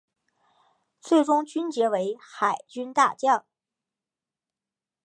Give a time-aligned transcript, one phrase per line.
[0.99, 3.45] 最终军阶为海军大将。